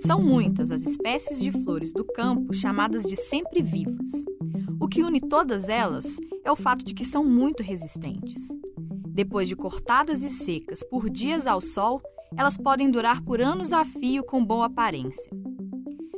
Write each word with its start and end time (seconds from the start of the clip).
São 0.00 0.20
muitas 0.20 0.72
as 0.72 0.82
espécies 0.82 1.40
de 1.40 1.52
flores 1.52 1.92
do 1.92 2.04
campo 2.04 2.52
chamadas 2.52 3.04
de 3.04 3.14
sempre 3.14 3.62
vivas. 3.62 4.10
O 4.80 4.88
que 4.88 5.04
une 5.04 5.20
todas 5.20 5.68
elas 5.68 6.16
é 6.42 6.50
o 6.50 6.56
fato 6.56 6.84
de 6.84 6.94
que 6.94 7.04
são 7.04 7.24
muito 7.24 7.62
resistentes. 7.62 8.48
Depois 9.06 9.46
de 9.46 9.54
cortadas 9.54 10.24
e 10.24 10.30
secas 10.30 10.82
por 10.82 11.08
dias 11.08 11.46
ao 11.46 11.60
sol, 11.60 12.02
elas 12.36 12.56
podem 12.58 12.90
durar 12.90 13.22
por 13.22 13.40
anos 13.40 13.72
a 13.72 13.84
fio 13.84 14.24
com 14.24 14.44
boa 14.44 14.66
aparência. 14.66 15.30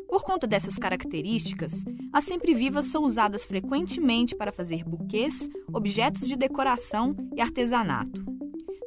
Por 0.09 0.25
conta 0.25 0.47
dessas 0.47 0.77
características, 0.77 1.85
as 2.11 2.25
sempre-vivas 2.25 2.87
são 2.87 3.05
usadas 3.05 3.45
frequentemente 3.45 4.35
para 4.35 4.51
fazer 4.51 4.85
buquês, 4.85 5.51
objetos 5.71 6.27
de 6.27 6.35
decoração 6.35 7.15
e 7.37 7.43
artesanato. 7.43 8.30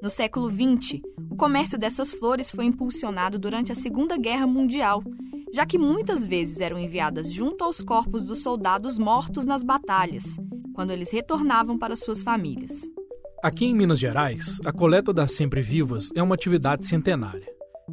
No 0.04 0.10
século 0.10 0.50
XX, 0.50 1.00
o 1.32 1.36
comércio 1.38 1.80
dessas 1.80 2.12
flores 2.12 2.52
foi 2.52 2.66
impulsionado 2.66 3.40
durante 3.40 3.72
a 3.72 3.76
Segunda 3.76 4.18
Guerra 4.18 4.46
Mundial, 4.46 5.02
já 5.54 5.66
que 5.66 5.78
muitas 5.78 6.28
vezes 6.28 6.60
eram 6.60 6.78
enviadas 6.78 7.32
junto 7.32 7.64
aos 7.64 7.80
corpos 7.80 8.24
dos 8.24 8.40
soldados 8.40 9.00
mortos 9.00 9.46
nas 9.46 9.64
batalhas, 9.64 10.26
quando 10.74 10.92
eles 10.92 11.10
retornavam 11.10 11.80
para 11.80 11.96
suas 11.96 12.22
famílias. 12.22 12.82
Aqui 13.42 13.64
em 13.64 13.74
Minas 13.74 13.98
Gerais, 13.98 14.60
a 14.66 14.74
coleta 14.74 15.14
das 15.14 15.32
sempre-vivas 15.36 16.10
é 16.14 16.22
uma 16.22 16.36
atividade 16.36 16.86
centenária. 16.86 17.48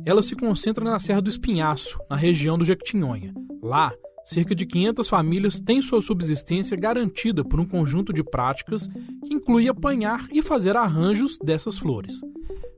Ela 0.04 0.20
se 0.20 0.34
concentra 0.34 0.84
na 0.84 0.98
Serra 0.98 1.22
do 1.22 1.30
Espinhaço, 1.30 1.96
na 2.10 2.16
região 2.16 2.58
do 2.58 2.64
Jequitinhonha. 2.64 3.32
Lá, 3.62 3.94
cerca 4.32 4.54
de 4.54 4.64
500 4.64 5.08
famílias 5.08 5.58
têm 5.58 5.82
sua 5.82 6.00
subsistência 6.00 6.76
garantida 6.76 7.44
por 7.44 7.58
um 7.58 7.66
conjunto 7.66 8.12
de 8.12 8.22
práticas 8.22 8.86
que 9.26 9.34
inclui 9.34 9.68
apanhar 9.68 10.28
e 10.30 10.40
fazer 10.40 10.76
arranjos 10.76 11.36
dessas 11.42 11.76
flores. 11.76 12.20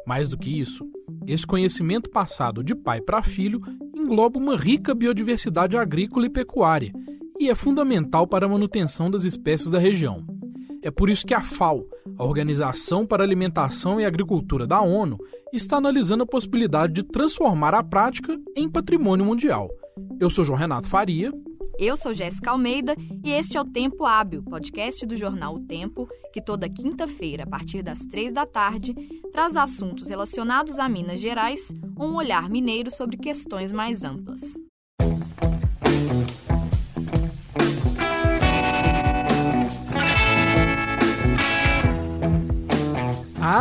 Mais 0.06 0.30
do 0.30 0.38
que 0.38 0.48
isso, 0.48 0.82
esse 1.26 1.46
conhecimento 1.46 2.08
passado 2.08 2.64
de 2.64 2.74
pai 2.74 3.02
para 3.02 3.22
filho 3.22 3.60
engloba 3.94 4.38
uma 4.38 4.56
rica 4.56 4.94
biodiversidade 4.94 5.76
agrícola 5.76 6.24
e 6.24 6.30
pecuária 6.30 6.90
e 7.38 7.50
é 7.50 7.54
fundamental 7.54 8.26
para 8.26 8.46
a 8.46 8.48
manutenção 8.48 9.10
das 9.10 9.24
espécies 9.24 9.68
da 9.68 9.78
região. 9.78 10.24
É 10.80 10.90
por 10.90 11.10
isso 11.10 11.26
que 11.26 11.34
a 11.34 11.42
FAO, 11.42 11.86
a 12.16 12.24
Organização 12.24 13.06
para 13.06 13.22
a 13.22 13.26
Alimentação 13.26 14.00
e 14.00 14.06
Agricultura 14.06 14.66
da 14.66 14.80
ONU, 14.80 15.18
está 15.52 15.76
analisando 15.76 16.22
a 16.22 16.26
possibilidade 16.26 16.94
de 16.94 17.02
transformar 17.02 17.74
a 17.74 17.84
prática 17.84 18.40
em 18.56 18.70
patrimônio 18.70 19.26
mundial. 19.26 19.68
Eu 20.22 20.30
sou 20.30 20.44
João 20.44 20.56
Renato 20.56 20.88
Faria. 20.88 21.32
Eu 21.76 21.96
sou 21.96 22.14
Jéssica 22.14 22.52
Almeida 22.52 22.94
e 23.24 23.32
este 23.32 23.56
é 23.56 23.60
o 23.60 23.64
Tempo 23.64 24.06
Hábil, 24.06 24.40
podcast 24.44 25.04
do 25.04 25.16
jornal 25.16 25.56
O 25.56 25.66
Tempo, 25.66 26.08
que 26.32 26.40
toda 26.40 26.68
quinta-feira, 26.68 27.42
a 27.42 27.46
partir 27.48 27.82
das 27.82 28.06
três 28.06 28.32
da 28.32 28.46
tarde, 28.46 28.94
traz 29.32 29.56
assuntos 29.56 30.08
relacionados 30.08 30.78
a 30.78 30.88
Minas 30.88 31.18
Gerais, 31.18 31.74
um 31.98 32.14
olhar 32.14 32.48
mineiro 32.48 32.88
sobre 32.88 33.16
questões 33.16 33.72
mais 33.72 34.04
amplas. 34.04 34.54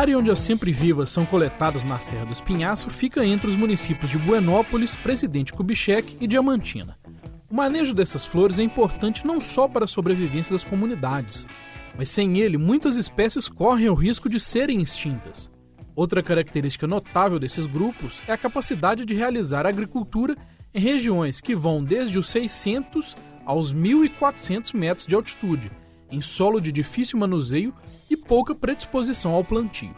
Área 0.01 0.17
onde 0.17 0.31
as 0.31 0.39
sempre-vivas 0.39 1.11
são 1.11 1.27
coletadas 1.27 1.83
na 1.83 1.99
Serra 1.99 2.25
do 2.25 2.33
Espinhaço 2.33 2.89
fica 2.89 3.23
entre 3.23 3.47
os 3.47 3.55
municípios 3.55 4.09
de 4.09 4.17
Buenópolis, 4.17 4.95
Presidente 4.95 5.53
Kubitschek 5.53 6.17
e 6.19 6.25
Diamantina. 6.25 6.97
O 7.47 7.53
manejo 7.53 7.93
dessas 7.93 8.25
flores 8.25 8.57
é 8.57 8.63
importante 8.63 9.27
não 9.27 9.39
só 9.39 9.67
para 9.67 9.85
a 9.85 9.87
sobrevivência 9.87 10.53
das 10.53 10.63
comunidades, 10.63 11.47
mas 11.95 12.09
sem 12.09 12.39
ele, 12.39 12.57
muitas 12.57 12.97
espécies 12.97 13.47
correm 13.47 13.89
o 13.89 13.93
risco 13.93 14.27
de 14.27 14.39
serem 14.39 14.81
extintas. 14.81 15.51
Outra 15.95 16.23
característica 16.23 16.87
notável 16.87 17.37
desses 17.37 17.67
grupos 17.67 18.23
é 18.27 18.33
a 18.33 18.37
capacidade 18.37 19.05
de 19.05 19.13
realizar 19.13 19.67
agricultura 19.67 20.35
em 20.73 20.79
regiões 20.79 21.39
que 21.39 21.53
vão 21.53 21.83
desde 21.83 22.17
os 22.17 22.27
600 22.29 23.15
aos 23.45 23.71
1.400 23.71 24.75
metros 24.75 25.05
de 25.05 25.13
altitude, 25.13 25.71
em 26.09 26.21
solo 26.21 26.59
de 26.59 26.71
difícil 26.71 27.19
manuseio 27.19 27.71
pouca 28.31 28.55
predisposição 28.55 29.33
ao 29.33 29.43
plantio. 29.43 29.91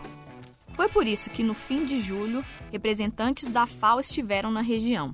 Foi 0.73 0.89
por 0.89 1.05
isso 1.05 1.29
que, 1.29 1.43
no 1.43 1.53
fim 1.53 1.85
de 1.85 2.01
julho, 2.01 2.43
representantes 2.71 3.47
da 3.47 3.67
FAO 3.67 3.99
estiveram 3.99 4.49
na 4.49 4.61
região. 4.61 5.13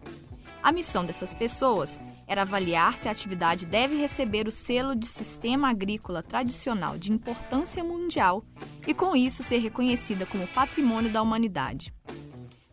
A 0.64 0.72
missão 0.72 1.04
dessas 1.04 1.34
pessoas 1.34 2.02
era 2.26 2.44
avaliar 2.44 2.98
se 2.98 3.10
a 3.10 3.12
atividade 3.12 3.66
deve 3.66 3.98
receber 3.98 4.48
o 4.48 4.52
selo 4.52 4.96
de 4.96 5.06
sistema 5.06 5.70
agrícola 5.70 6.24
tradicional 6.24 6.98
de 6.98 7.12
importância 7.12 7.84
mundial 7.84 8.42
e, 8.88 8.94
com 8.94 9.14
isso, 9.18 9.44
ser 9.44 9.58
reconhecida 9.58 10.26
como 10.26 10.48
patrimônio 10.48 11.12
da 11.12 11.22
humanidade. 11.22 11.94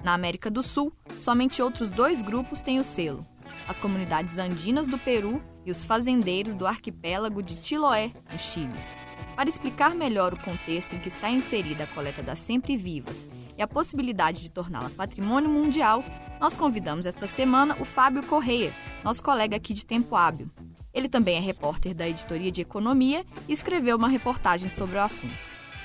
Na 0.04 0.14
América 0.14 0.48
do 0.48 0.62
Sul, 0.62 0.92
somente 1.18 1.60
outros 1.60 1.90
dois 1.90 2.22
grupos 2.22 2.60
têm 2.60 2.78
o 2.78 2.84
selo: 2.84 3.26
as 3.66 3.80
comunidades 3.80 4.38
andinas 4.38 4.86
do 4.86 4.96
Peru 4.96 5.42
e 5.64 5.72
os 5.72 5.82
fazendeiros 5.82 6.54
do 6.54 6.68
arquipélago 6.68 7.42
de 7.42 7.56
Chiloé, 7.56 8.12
no 8.30 8.38
Chile. 8.38 8.95
Para 9.36 9.50
explicar 9.50 9.94
melhor 9.94 10.32
o 10.32 10.40
contexto 10.40 10.94
em 10.94 10.98
que 10.98 11.08
está 11.08 11.28
inserida 11.28 11.84
a 11.84 11.86
coleta 11.86 12.22
das 12.22 12.40
sempre-vivas 12.40 13.28
e 13.58 13.60
a 13.60 13.68
possibilidade 13.68 14.40
de 14.40 14.50
torná-la 14.50 14.88
patrimônio 14.88 15.50
mundial, 15.50 16.02
nós 16.40 16.56
convidamos 16.56 17.04
esta 17.04 17.26
semana 17.26 17.76
o 17.78 17.84
Fábio 17.84 18.22
Correia, 18.22 18.72
nosso 19.04 19.22
colega 19.22 19.54
aqui 19.54 19.74
de 19.74 19.84
Tempo 19.84 20.16
Hábil. 20.16 20.50
Ele 20.92 21.06
também 21.06 21.36
é 21.36 21.40
repórter 21.40 21.94
da 21.94 22.08
Editoria 22.08 22.50
de 22.50 22.62
Economia 22.62 23.26
e 23.46 23.52
escreveu 23.52 23.98
uma 23.98 24.08
reportagem 24.08 24.70
sobre 24.70 24.96
o 24.96 25.02
assunto. 25.02 25.36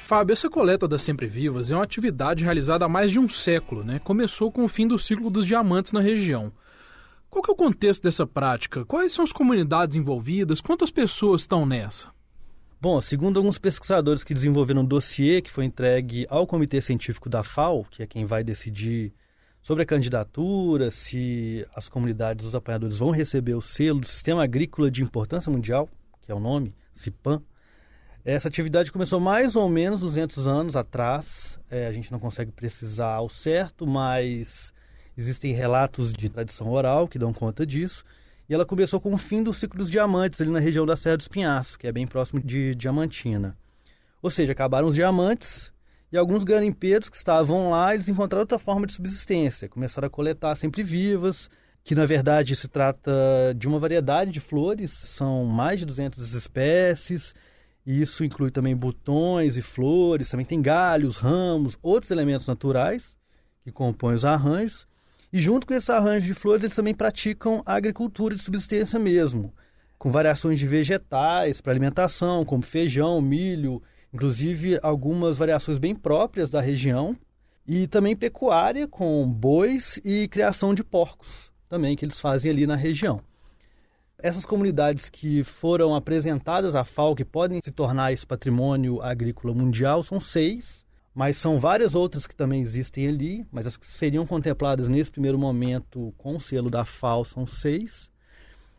Fábio, 0.05 0.31
essa 0.31 0.49
coleta 0.49 0.87
das 0.87 1.03
sempre-vivas 1.03 1.71
é 1.71 1.75
uma 1.75 1.83
atividade 1.83 2.45
realizada 2.45 2.85
há 2.85 2.89
mais 2.89 3.11
de 3.11 3.19
um 3.19 3.27
século, 3.27 3.83
né? 3.83 3.99
Começou 3.99 4.49
com 4.49 4.63
o 4.63 4.69
fim 4.69 4.87
do 4.87 4.97
ciclo 4.97 5.29
dos 5.29 5.45
diamantes 5.45 5.91
na 5.91 5.99
região. 5.99 6.53
Qual 7.29 7.43
é 7.45 7.51
o 7.51 7.55
contexto 7.55 8.03
dessa 8.03 8.25
prática? 8.25 8.85
Quais 8.85 9.11
são 9.11 9.25
as 9.25 9.33
comunidades 9.33 9.97
envolvidas? 9.97 10.61
Quantas 10.61 10.89
pessoas 10.89 11.41
estão 11.41 11.65
nessa? 11.65 12.07
Bom, 12.81 12.99
segundo 12.99 13.37
alguns 13.37 13.59
pesquisadores 13.59 14.23
que 14.23 14.33
desenvolveram 14.33 14.81
um 14.81 14.85
dossiê 14.85 15.39
que 15.39 15.51
foi 15.51 15.65
entregue 15.65 16.25
ao 16.27 16.47
Comitê 16.47 16.81
Científico 16.81 17.29
da 17.29 17.43
FAO, 17.43 17.85
que 17.85 18.01
é 18.01 18.07
quem 18.07 18.25
vai 18.25 18.43
decidir 18.43 19.13
sobre 19.61 19.83
a 19.83 19.85
candidatura, 19.85 20.89
se 20.89 21.63
as 21.75 21.87
comunidades, 21.87 22.43
os 22.43 22.55
apanhadores 22.55 22.97
vão 22.97 23.11
receber 23.11 23.53
o 23.53 23.61
selo 23.61 23.99
do 23.99 24.07
Sistema 24.07 24.43
Agrícola 24.43 24.89
de 24.89 25.03
Importância 25.03 25.51
Mundial, 25.51 25.87
que 26.23 26.31
é 26.31 26.33
o 26.33 26.39
nome, 26.39 26.73
CIPAM. 26.91 27.43
Essa 28.25 28.47
atividade 28.47 28.91
começou 28.91 29.19
mais 29.19 29.55
ou 29.55 29.69
menos 29.69 29.99
200 29.99 30.47
anos 30.47 30.75
atrás. 30.75 31.59
É, 31.69 31.85
a 31.85 31.93
gente 31.93 32.11
não 32.11 32.17
consegue 32.17 32.51
precisar 32.51 33.13
ao 33.13 33.29
certo, 33.29 33.85
mas 33.85 34.73
existem 35.15 35.53
relatos 35.53 36.11
de 36.11 36.27
tradição 36.29 36.71
oral 36.71 37.07
que 37.07 37.19
dão 37.19 37.31
conta 37.31 37.63
disso. 37.63 38.03
E 38.51 38.53
ela 38.53 38.65
começou 38.65 38.99
com 38.99 39.13
o 39.13 39.17
fim 39.17 39.41
do 39.41 39.53
ciclo 39.53 39.79
dos 39.79 39.89
diamantes, 39.89 40.41
ali 40.41 40.49
na 40.49 40.59
região 40.59 40.85
da 40.85 40.97
Serra 40.97 41.15
do 41.15 41.21
Espinhaço, 41.21 41.79
que 41.79 41.87
é 41.87 41.91
bem 41.93 42.05
próximo 42.05 42.37
de 42.37 42.75
Diamantina. 42.75 43.57
Ou 44.21 44.29
seja, 44.29 44.51
acabaram 44.51 44.89
os 44.89 44.95
diamantes 44.95 45.71
e 46.11 46.17
alguns 46.17 46.43
garimpeiros 46.43 47.07
que 47.07 47.15
estavam 47.15 47.69
lá, 47.69 47.93
eles 47.93 48.09
encontraram 48.09 48.41
outra 48.41 48.59
forma 48.59 48.85
de 48.85 48.91
subsistência. 48.91 49.69
Começaram 49.69 50.05
a 50.05 50.09
coletar 50.09 50.53
sempre 50.57 50.83
vivas, 50.83 51.49
que 51.81 51.95
na 51.95 52.05
verdade 52.05 52.53
se 52.57 52.67
trata 52.67 53.09
de 53.55 53.69
uma 53.69 53.79
variedade 53.79 54.31
de 54.31 54.41
flores, 54.41 54.91
são 54.91 55.45
mais 55.45 55.79
de 55.79 55.85
200 55.85 56.33
espécies, 56.33 57.33
e 57.85 58.01
isso 58.01 58.21
inclui 58.21 58.51
também 58.51 58.75
botões 58.75 59.55
e 59.55 59.61
flores, 59.61 60.29
também 60.29 60.45
tem 60.45 60.61
galhos, 60.61 61.15
ramos, 61.15 61.77
outros 61.81 62.11
elementos 62.11 62.47
naturais 62.47 63.15
que 63.63 63.71
compõem 63.71 64.15
os 64.15 64.25
arranjos. 64.25 64.90
E 65.33 65.39
junto 65.39 65.65
com 65.65 65.73
esses 65.73 65.89
arranjos 65.89 66.25
de 66.25 66.33
flores, 66.33 66.63
eles 66.63 66.75
também 66.75 66.93
praticam 66.93 67.63
a 67.65 67.75
agricultura 67.75 68.35
de 68.35 68.41
subsistência 68.41 68.99
mesmo, 68.99 69.53
com 69.97 70.11
variações 70.11 70.59
de 70.59 70.67
vegetais 70.67 71.61
para 71.61 71.71
alimentação, 71.71 72.43
como 72.43 72.63
feijão, 72.63 73.21
milho, 73.21 73.81
inclusive 74.13 74.77
algumas 74.83 75.37
variações 75.37 75.77
bem 75.77 75.95
próprias 75.95 76.49
da 76.49 76.59
região, 76.59 77.15
e 77.65 77.87
também 77.87 78.15
pecuária 78.15 78.87
com 78.87 79.25
bois 79.31 80.01
e 80.03 80.27
criação 80.27 80.73
de 80.73 80.83
porcos, 80.83 81.49
também 81.69 81.95
que 81.95 82.03
eles 82.03 82.19
fazem 82.19 82.51
ali 82.51 82.67
na 82.67 82.75
região. 82.75 83.21
Essas 84.17 84.45
comunidades 84.45 85.09
que 85.09 85.43
foram 85.43 85.95
apresentadas 85.95 86.75
à 86.75 86.83
FAO, 86.83 87.15
que 87.15 87.25
podem 87.25 87.59
se 87.63 87.71
tornar 87.71 88.11
esse 88.11 88.25
patrimônio 88.25 89.01
agrícola 89.01 89.53
mundial, 89.53 90.03
são 90.03 90.19
seis, 90.19 90.80
mas 91.13 91.37
são 91.37 91.59
várias 91.59 91.93
outras 91.93 92.25
que 92.25 92.35
também 92.35 92.61
existem 92.61 93.07
ali, 93.07 93.45
mas 93.51 93.67
as 93.67 93.75
que 93.75 93.85
seriam 93.85 94.25
contempladas 94.25 94.87
nesse 94.87 95.11
primeiro 95.11 95.37
momento 95.37 96.13
com 96.17 96.37
o 96.37 96.41
selo 96.41 96.69
da 96.69 96.85
FAO 96.85 97.25
são 97.25 97.45
seis, 97.45 98.09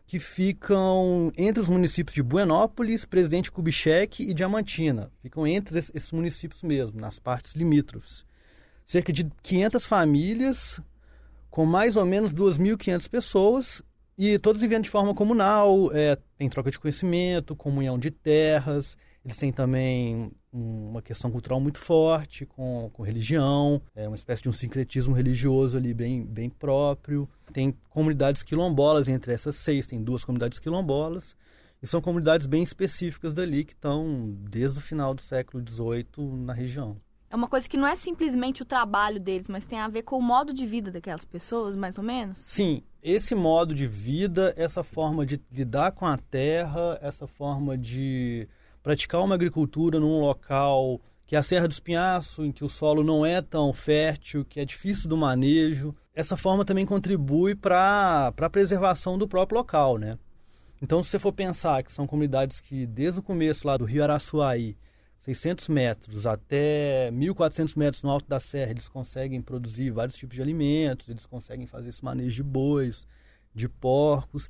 que 0.05 0.19
ficam 0.19 1.31
entre 1.37 1.61
os 1.61 1.69
municípios 1.69 2.13
de 2.13 2.23
Buenópolis, 2.23 3.05
Presidente 3.05 3.51
Kubitschek 3.51 4.23
e 4.23 4.33
Diamantina. 4.33 5.11
Ficam 5.21 5.47
entre 5.47 5.77
esses 5.79 6.11
municípios 6.11 6.63
mesmo, 6.63 6.99
nas 6.99 7.19
partes 7.19 7.53
limítrofes. 7.53 8.25
Cerca 8.83 9.13
de 9.13 9.25
500 9.41 9.85
famílias, 9.85 10.81
com 11.49 11.65
mais 11.65 11.95
ou 11.95 12.05
menos 12.05 12.33
2.500 12.33 13.09
pessoas, 13.09 13.81
e 14.17 14.37
todos 14.37 14.61
vivendo 14.61 14.83
de 14.83 14.89
forma 14.89 15.15
comunal, 15.15 15.91
é, 15.93 16.17
tem 16.37 16.49
troca 16.49 16.69
de 16.69 16.79
conhecimento, 16.79 17.55
comunhão 17.55 17.97
de 17.97 18.11
terras, 18.11 18.97
eles 19.23 19.37
têm 19.37 19.51
também 19.51 20.31
uma 20.53 21.01
questão 21.01 21.31
cultural 21.31 21.59
muito 21.59 21.79
forte 21.79 22.45
com, 22.45 22.89
com 22.93 23.01
religião, 23.01 23.81
é 23.95 24.07
uma 24.07 24.15
espécie 24.15 24.43
de 24.43 24.49
um 24.49 24.53
sincretismo 24.53 25.15
religioso 25.15 25.75
ali 25.75 25.93
bem, 25.93 26.23
bem 26.23 26.49
próprio. 26.49 27.27
Tem 27.51 27.75
comunidades 27.89 28.43
quilombolas 28.43 29.07
entre 29.07 29.33
essas 29.33 29.55
seis, 29.55 29.87
tem 29.87 30.03
duas 30.03 30.23
comunidades 30.23 30.59
quilombolas, 30.59 31.35
e 31.81 31.87
são 31.87 31.99
comunidades 31.99 32.45
bem 32.45 32.61
específicas 32.61 33.33
dali 33.33 33.65
que 33.65 33.73
estão 33.73 34.37
desde 34.49 34.77
o 34.77 34.81
final 34.81 35.13
do 35.13 35.21
século 35.21 35.63
XVIII 35.67 36.05
na 36.45 36.53
região. 36.53 36.97
É 37.33 37.35
uma 37.35 37.47
coisa 37.47 37.67
que 37.67 37.77
não 37.77 37.87
é 37.87 37.95
simplesmente 37.95 38.61
o 38.61 38.65
trabalho 38.65 39.19
deles, 39.19 39.49
mas 39.49 39.65
tem 39.65 39.79
a 39.79 39.87
ver 39.87 40.03
com 40.03 40.19
o 40.19 40.21
modo 40.21 40.53
de 40.53 40.67
vida 40.67 40.91
daquelas 40.91 41.25
pessoas, 41.25 41.75
mais 41.75 41.97
ou 41.97 42.03
menos? 42.03 42.37
Sim, 42.37 42.83
esse 43.01 43.33
modo 43.33 43.73
de 43.73 43.87
vida, 43.87 44.53
essa 44.55 44.83
forma 44.83 45.25
de 45.25 45.41
lidar 45.51 45.93
com 45.93 46.05
a 46.05 46.15
terra, 46.15 46.99
essa 47.01 47.25
forma 47.25 47.75
de 47.75 48.47
praticar 48.83 49.23
uma 49.23 49.35
agricultura 49.35 49.99
num 49.99 50.19
local 50.19 51.01
que 51.25 51.35
é 51.35 51.39
a 51.39 51.43
Serra 51.43 51.67
do 51.67 51.71
Espinhaço, 51.71 52.45
em 52.45 52.51
que 52.51 52.65
o 52.65 52.69
solo 52.69 53.01
não 53.01 53.25
é 53.25 53.41
tão 53.41 53.71
fértil, 53.71 54.43
que 54.43 54.59
é 54.59 54.65
difícil 54.65 55.09
do 55.09 55.15
manejo. 55.15 55.95
Essa 56.13 56.35
forma 56.35 56.65
também 56.65 56.85
contribui 56.85 57.55
para 57.55 58.33
a 58.37 58.49
preservação 58.49 59.17
do 59.17 59.27
próprio 59.27 59.57
local, 59.57 59.97
né? 59.97 60.19
Então, 60.81 61.01
se 61.01 61.09
você 61.09 61.17
for 61.17 61.31
pensar 61.31 61.81
que 61.81 61.93
são 61.93 62.05
comunidades 62.05 62.59
que, 62.59 62.85
desde 62.85 63.21
o 63.21 63.23
começo 63.23 63.65
lá 63.65 63.77
do 63.77 63.85
Rio 63.85 64.03
Araçuaí, 64.03 64.75
600 65.15 65.69
metros 65.69 66.27
até 66.27 67.09
1.400 67.11 67.77
metros 67.77 68.03
no 68.03 68.09
alto 68.09 68.27
da 68.27 68.41
serra, 68.41 68.71
eles 68.71 68.89
conseguem 68.89 69.41
produzir 69.41 69.91
vários 69.91 70.17
tipos 70.17 70.35
de 70.35 70.41
alimentos, 70.41 71.07
eles 71.07 71.25
conseguem 71.25 71.65
fazer 71.65 71.89
esse 71.89 72.03
manejo 72.03 72.35
de 72.35 72.43
bois, 72.43 73.07
de 73.55 73.69
porcos 73.69 74.49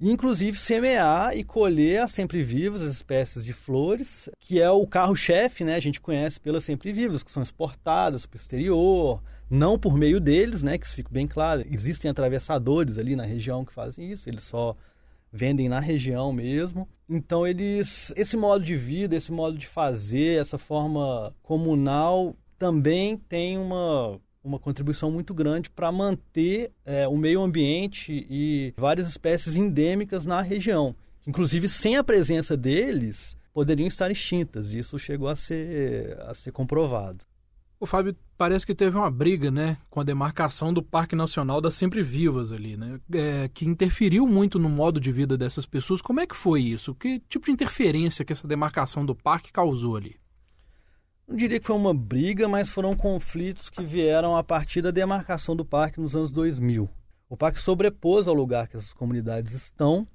inclusive 0.00 0.58
semear 0.58 1.36
e 1.36 1.44
colher 1.44 2.00
as 2.00 2.12
sempre-vivas, 2.12 2.82
as 2.82 2.94
espécies 2.94 3.44
de 3.44 3.52
flores, 3.52 4.28
que 4.38 4.60
é 4.60 4.70
o 4.70 4.86
carro-chefe, 4.86 5.64
né? 5.64 5.74
A 5.74 5.80
gente 5.80 6.00
conhece 6.00 6.40
pelas 6.40 6.64
sempre-vivas, 6.64 7.22
que 7.22 7.30
são 7.30 7.42
exportadas 7.42 8.24
para 8.24 8.36
o 8.36 8.40
exterior, 8.40 9.22
não 9.50 9.78
por 9.78 9.96
meio 9.96 10.20
deles, 10.20 10.62
né? 10.62 10.78
Que 10.78 10.86
isso 10.86 10.94
fica 10.94 11.10
bem 11.12 11.26
claro. 11.26 11.64
Existem 11.70 12.10
atravessadores 12.10 12.96
ali 12.96 13.14
na 13.14 13.24
região 13.24 13.64
que 13.64 13.72
fazem 13.72 14.10
isso, 14.10 14.28
eles 14.28 14.42
só 14.42 14.74
vendem 15.32 15.68
na 15.68 15.80
região 15.80 16.32
mesmo. 16.32 16.88
Então 17.08 17.46
eles, 17.46 18.12
esse 18.16 18.36
modo 18.36 18.64
de 18.64 18.76
vida, 18.76 19.16
esse 19.16 19.30
modo 19.30 19.58
de 19.58 19.66
fazer, 19.66 20.40
essa 20.40 20.58
forma 20.58 21.34
comunal 21.42 22.36
também 22.58 23.16
tem 23.16 23.56
uma 23.56 24.20
uma 24.42 24.58
contribuição 24.58 25.10
muito 25.10 25.34
grande 25.34 25.70
para 25.70 25.92
manter 25.92 26.72
é, 26.84 27.06
o 27.06 27.16
meio 27.16 27.42
ambiente 27.42 28.26
e 28.28 28.72
várias 28.76 29.08
espécies 29.08 29.56
endêmicas 29.56 30.24
na 30.26 30.40
região. 30.40 30.94
Inclusive, 31.26 31.68
sem 31.68 31.96
a 31.96 32.04
presença 32.04 32.56
deles, 32.56 33.36
poderiam 33.52 33.86
estar 33.86 34.10
extintas. 34.10 34.72
Isso 34.72 34.98
chegou 34.98 35.28
a 35.28 35.36
ser, 35.36 36.18
a 36.22 36.34
ser 36.34 36.52
comprovado. 36.52 37.24
O 37.78 37.86
Fábio 37.86 38.14
parece 38.36 38.66
que 38.66 38.74
teve 38.74 38.96
uma 38.96 39.10
briga, 39.10 39.50
né, 39.50 39.78
com 39.88 40.00
a 40.00 40.04
demarcação 40.04 40.72
do 40.72 40.82
Parque 40.82 41.16
Nacional 41.16 41.62
das 41.62 41.74
Sempre 41.74 42.02
Vivas 42.02 42.52
ali, 42.52 42.76
né, 42.76 43.00
é, 43.10 43.48
que 43.48 43.66
interferiu 43.66 44.26
muito 44.26 44.58
no 44.58 44.68
modo 44.68 45.00
de 45.00 45.10
vida 45.10 45.36
dessas 45.36 45.64
pessoas. 45.64 46.02
Como 46.02 46.20
é 46.20 46.26
que 46.26 46.36
foi 46.36 46.60
isso? 46.60 46.94
Que 46.94 47.20
tipo 47.20 47.46
de 47.46 47.52
interferência 47.52 48.22
que 48.22 48.34
essa 48.34 48.46
demarcação 48.46 49.04
do 49.04 49.14
parque 49.14 49.50
causou 49.50 49.96
ali? 49.96 50.16
Diria 51.40 51.58
que 51.58 51.66
foi 51.66 51.76
uma 51.76 51.94
briga, 51.94 52.46
mas 52.46 52.68
foram 52.68 52.94
conflitos 52.94 53.70
que 53.70 53.82
vieram 53.82 54.36
a 54.36 54.44
partir 54.44 54.82
da 54.82 54.90
demarcação 54.90 55.56
do 55.56 55.64
parque 55.64 55.98
nos 55.98 56.14
anos 56.14 56.32
2000. 56.32 56.88
O 57.30 57.36
parque 57.36 57.58
sobrepôs 57.58 58.28
ao 58.28 58.34
lugar 58.34 58.68
que 58.68 58.76
essas 58.76 58.92
comunidades 58.92 59.54
estão 59.54 60.06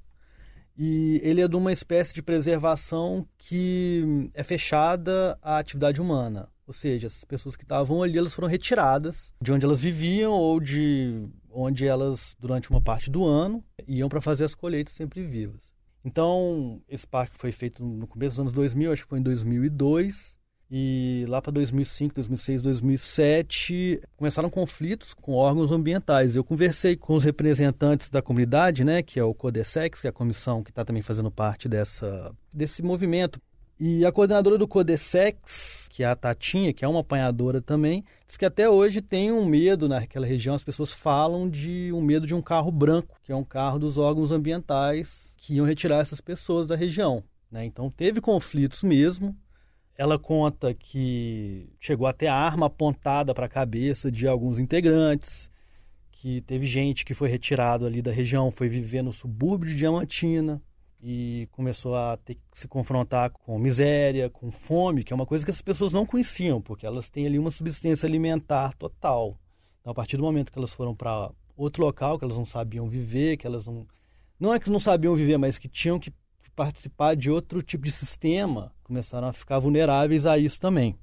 e 0.77 1.19
ele 1.23 1.41
é 1.41 1.47
de 1.47 1.55
uma 1.55 1.71
espécie 1.71 2.13
de 2.13 2.21
preservação 2.21 3.27
que 3.39 4.29
é 4.35 4.43
fechada 4.43 5.35
à 5.41 5.57
atividade 5.57 5.99
humana. 5.99 6.47
Ou 6.67 6.73
seja, 6.73 7.07
essas 7.07 7.23
pessoas 7.23 7.55
que 7.55 7.63
estavam 7.63 8.03
ali, 8.03 8.17
elas 8.17 8.33
foram 8.33 8.47
retiradas 8.47 9.33
de 9.41 9.51
onde 9.51 9.65
elas 9.65 9.79
viviam 9.79 10.31
ou 10.31 10.59
de 10.59 11.27
onde 11.49 11.87
elas, 11.87 12.35
durante 12.39 12.69
uma 12.69 12.81
parte 12.81 13.09
do 13.09 13.25
ano, 13.25 13.63
iam 13.87 14.09
para 14.09 14.21
fazer 14.21 14.43
as 14.43 14.53
colheitas 14.53 14.93
sempre 14.93 15.23
vivas. 15.23 15.73
Então, 16.03 16.81
esse 16.87 17.07
parque 17.07 17.35
foi 17.35 17.51
feito 17.51 17.83
no 17.83 18.05
começo 18.05 18.35
dos 18.35 18.39
anos 18.41 18.51
2000, 18.51 18.91
acho 18.91 19.03
que 19.03 19.09
foi 19.09 19.19
em 19.19 19.23
2002, 19.23 20.34
e 20.69 21.25
lá 21.27 21.41
para 21.41 21.51
2005, 21.51 22.15
2006, 22.15 22.61
2007 22.61 24.01
começaram 24.17 24.49
conflitos 24.49 25.13
com 25.13 25.33
órgãos 25.33 25.71
ambientais. 25.71 26.35
Eu 26.35 26.43
conversei 26.43 26.95
com 26.95 27.13
os 27.13 27.23
representantes 27.23 28.09
da 28.09 28.21
comunidade, 28.21 28.83
né, 28.83 29.03
que 29.03 29.19
é 29.19 29.23
o 29.23 29.33
Codesex, 29.33 30.01
que 30.01 30.07
é 30.07 30.09
a 30.09 30.13
comissão 30.13 30.63
que 30.63 30.71
está 30.71 30.83
também 30.83 31.03
fazendo 31.03 31.29
parte 31.29 31.69
dessa, 31.69 32.33
desse 32.53 32.81
movimento. 32.81 33.39
E 33.77 34.05
a 34.05 34.11
coordenadora 34.11 34.57
do 34.57 34.67
Codesex, 34.67 35.87
que 35.91 36.01
é 36.01 36.05
a 36.05 36.15
Tatinha, 36.15 36.73
que 36.73 36.85
é 36.85 36.87
uma 36.87 37.01
apanhadora 37.01 37.61
também, 37.61 38.05
diz 38.25 38.37
que 38.37 38.45
até 38.45 38.69
hoje 38.69 39.01
tem 39.01 39.33
um 39.33 39.45
medo 39.45 39.89
naquela 39.89 40.25
região. 40.25 40.55
As 40.55 40.63
pessoas 40.63 40.93
falam 40.93 41.49
de 41.49 41.91
um 41.93 42.01
medo 42.01 42.25
de 42.25 42.33
um 42.33 42.41
carro 42.41 42.71
branco, 42.71 43.19
que 43.21 43.33
é 43.33 43.35
um 43.35 43.43
carro 43.43 43.77
dos 43.77 43.97
órgãos 43.97 44.31
ambientais 44.31 45.35
que 45.37 45.55
iam 45.55 45.65
retirar 45.65 45.99
essas 45.99 46.21
pessoas 46.21 46.65
da 46.65 46.75
região. 46.75 47.21
Né? 47.51 47.65
Então 47.65 47.89
teve 47.89 48.21
conflitos 48.21 48.81
mesmo, 48.81 49.35
ela 49.97 50.19
conta 50.19 50.73
que 50.73 51.69
chegou 51.79 52.07
até 52.07 52.27
a 52.27 52.35
arma 52.35 52.65
apontada 52.65 53.33
para 53.33 53.45
a 53.45 53.49
cabeça 53.49 54.11
de 54.11 54.27
alguns 54.27 54.59
integrantes, 54.59 55.49
que 56.11 56.41
teve 56.41 56.65
gente 56.65 57.05
que 57.05 57.13
foi 57.13 57.29
retirado 57.29 57.85
ali 57.85 58.01
da 58.01 58.11
região, 58.11 58.51
foi 58.51 58.67
viver 58.67 59.01
no 59.01 59.13
subúrbio 59.13 59.69
de 59.69 59.77
Diamantina 59.77 60.61
e 61.01 61.47
começou 61.51 61.95
a 61.95 62.17
ter 62.17 62.35
que 62.35 62.41
se 62.53 62.67
confrontar 62.67 63.29
com 63.29 63.59
miséria, 63.59 64.29
com 64.29 64.49
fome, 64.49 65.03
que 65.03 65.13
é 65.13 65.15
uma 65.15 65.25
coisa 65.25 65.45
que 65.45 65.51
as 65.51 65.61
pessoas 65.61 65.93
não 65.93 66.05
conheciam, 66.05 66.61
porque 66.61 66.85
elas 66.85 67.09
têm 67.09 67.27
ali 67.27 67.37
uma 67.37 67.51
subsistência 67.51 68.07
alimentar 68.07 68.73
total. 68.73 69.39
Então, 69.79 69.91
a 69.91 69.93
partir 69.93 70.17
do 70.17 70.23
momento 70.23 70.51
que 70.51 70.57
elas 70.57 70.73
foram 70.73 70.95
para 70.95 71.31
outro 71.55 71.83
local, 71.83 72.17
que 72.17 72.25
elas 72.25 72.37
não 72.37 72.45
sabiam 72.45 72.89
viver, 72.89 73.37
que 73.37 73.45
elas 73.45 73.67
não. 73.67 73.85
Não 74.39 74.53
é 74.53 74.59
que 74.59 74.69
não 74.69 74.79
sabiam 74.79 75.15
viver, 75.15 75.37
mas 75.37 75.57
que 75.57 75.69
tinham 75.69 75.99
que 75.99 76.11
participar 76.55 77.15
de 77.15 77.29
outro 77.29 77.61
tipo 77.61 77.85
de 77.85 77.91
sistema, 77.91 78.73
começaram 78.85 79.27
a 79.27 79.33
ficar 79.33 79.59
vulneráveis 79.59 80.25
a 80.25 80.37
isso 80.37 80.59
também. 80.61 80.97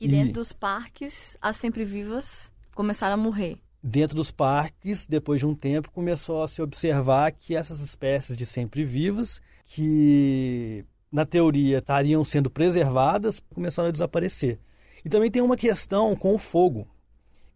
E, 0.00 0.04
e 0.04 0.08
dentro 0.08 0.34
dos 0.34 0.52
parques, 0.52 1.36
as 1.42 1.56
sempre 1.56 1.84
vivas 1.84 2.52
começaram 2.74 3.14
a 3.14 3.16
morrer. 3.16 3.58
Dentro 3.82 4.14
dos 4.14 4.30
parques, 4.30 5.06
depois 5.06 5.40
de 5.40 5.46
um 5.46 5.54
tempo, 5.54 5.90
começou 5.90 6.42
a 6.42 6.48
se 6.48 6.62
observar 6.62 7.32
que 7.32 7.56
essas 7.56 7.80
espécies 7.80 8.36
de 8.36 8.46
sempre 8.46 8.84
vivas, 8.84 9.40
que 9.66 10.84
na 11.10 11.24
teoria 11.24 11.78
estariam 11.78 12.22
sendo 12.22 12.48
preservadas, 12.48 13.40
começaram 13.52 13.88
a 13.88 13.92
desaparecer. 13.92 14.60
E 15.04 15.08
também 15.08 15.30
tem 15.30 15.42
uma 15.42 15.56
questão 15.56 16.14
com 16.14 16.34
o 16.34 16.38
fogo, 16.38 16.86